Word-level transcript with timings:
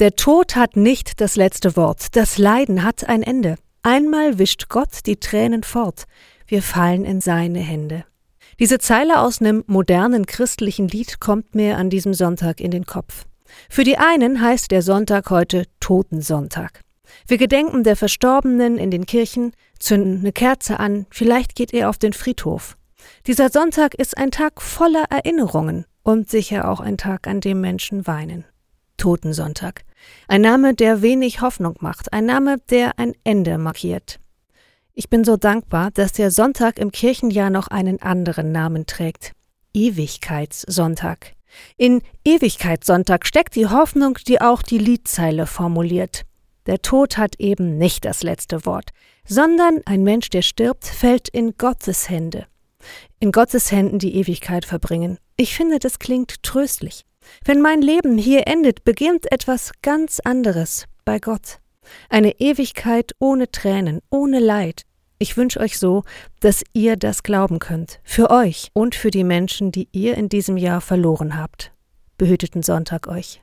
Der 0.00 0.16
Tod 0.16 0.56
hat 0.56 0.74
nicht 0.74 1.20
das 1.20 1.36
letzte 1.36 1.76
Wort, 1.76 2.16
das 2.16 2.36
Leiden 2.36 2.82
hat 2.82 3.08
ein 3.08 3.22
Ende. 3.22 3.54
Einmal 3.84 4.40
wischt 4.40 4.68
Gott 4.68 5.06
die 5.06 5.18
Tränen 5.18 5.62
fort, 5.62 6.06
wir 6.48 6.62
fallen 6.62 7.04
in 7.04 7.20
seine 7.20 7.60
Hände. 7.60 8.04
Diese 8.58 8.80
Zeile 8.80 9.20
aus 9.20 9.40
einem 9.40 9.62
modernen 9.68 10.26
christlichen 10.26 10.88
Lied 10.88 11.20
kommt 11.20 11.54
mir 11.54 11.78
an 11.78 11.90
diesem 11.90 12.12
Sonntag 12.12 12.60
in 12.60 12.72
den 12.72 12.86
Kopf. 12.86 13.24
Für 13.70 13.84
die 13.84 13.96
einen 13.96 14.40
heißt 14.40 14.72
der 14.72 14.82
Sonntag 14.82 15.30
heute 15.30 15.66
Totensonntag. 15.78 16.80
Wir 17.28 17.38
gedenken 17.38 17.84
der 17.84 17.94
Verstorbenen 17.94 18.78
in 18.78 18.90
den 18.90 19.06
Kirchen, 19.06 19.52
zünden 19.78 20.18
eine 20.18 20.32
Kerze 20.32 20.80
an, 20.80 21.06
vielleicht 21.10 21.54
geht 21.54 21.72
ihr 21.72 21.88
auf 21.88 21.98
den 21.98 22.14
Friedhof. 22.14 22.76
Dieser 23.28 23.48
Sonntag 23.48 23.94
ist 23.94 24.18
ein 24.18 24.32
Tag 24.32 24.60
voller 24.60 25.04
Erinnerungen 25.10 25.84
und 26.02 26.28
sicher 26.28 26.68
auch 26.68 26.80
ein 26.80 26.98
Tag, 26.98 27.28
an 27.28 27.40
dem 27.40 27.60
Menschen 27.60 28.08
weinen. 28.08 28.44
Totensonntag. 28.96 29.83
Ein 30.28 30.40
Name, 30.40 30.74
der 30.74 31.02
wenig 31.02 31.40
Hoffnung 31.40 31.76
macht, 31.80 32.12
ein 32.12 32.26
Name, 32.26 32.58
der 32.70 32.98
ein 32.98 33.14
Ende 33.24 33.58
markiert. 33.58 34.18
Ich 34.94 35.10
bin 35.10 35.24
so 35.24 35.36
dankbar, 35.36 35.90
dass 35.90 36.12
der 36.12 36.30
Sonntag 36.30 36.78
im 36.78 36.92
Kirchenjahr 36.92 37.50
noch 37.50 37.68
einen 37.68 38.00
anderen 38.00 38.52
Namen 38.52 38.86
trägt. 38.86 39.32
Ewigkeitssonntag. 39.74 41.34
In 41.76 42.02
Ewigkeitssonntag 42.24 43.26
steckt 43.26 43.56
die 43.56 43.66
Hoffnung, 43.66 44.18
die 44.26 44.40
auch 44.40 44.62
die 44.62 44.78
Liedzeile 44.78 45.46
formuliert. 45.46 46.22
Der 46.66 46.80
Tod 46.80 47.18
hat 47.18 47.38
eben 47.40 47.76
nicht 47.76 48.04
das 48.04 48.22
letzte 48.22 48.64
Wort, 48.64 48.90
sondern 49.26 49.80
ein 49.84 50.02
Mensch, 50.02 50.30
der 50.30 50.42
stirbt, 50.42 50.86
fällt 50.86 51.28
in 51.28 51.56
Gottes 51.58 52.08
Hände. 52.08 52.46
In 53.18 53.32
Gottes 53.32 53.72
Händen 53.72 53.98
die 53.98 54.16
Ewigkeit 54.16 54.64
verbringen. 54.64 55.18
Ich 55.36 55.54
finde, 55.54 55.78
das 55.78 55.98
klingt 55.98 56.42
tröstlich. 56.42 57.04
Wenn 57.44 57.60
mein 57.60 57.82
Leben 57.82 58.18
hier 58.18 58.46
endet, 58.46 58.84
beginnt 58.84 59.30
etwas 59.32 59.72
ganz 59.82 60.20
anderes 60.20 60.86
bei 61.04 61.18
Gott. 61.18 61.58
Eine 62.08 62.40
Ewigkeit 62.40 63.12
ohne 63.18 63.50
Tränen, 63.50 64.00
ohne 64.10 64.38
Leid. 64.38 64.82
Ich 65.18 65.36
wünsche 65.36 65.60
euch 65.60 65.78
so, 65.78 66.02
dass 66.40 66.64
ihr 66.72 66.96
das 66.96 67.22
glauben 67.22 67.58
könnt, 67.58 68.00
für 68.02 68.30
euch 68.30 68.70
und 68.72 68.94
für 68.94 69.10
die 69.10 69.24
Menschen, 69.24 69.70
die 69.70 69.88
ihr 69.92 70.16
in 70.16 70.28
diesem 70.28 70.56
Jahr 70.56 70.80
verloren 70.80 71.38
habt. 71.38 71.72
Behüteten 72.18 72.62
Sonntag 72.62 73.06
euch. 73.06 73.40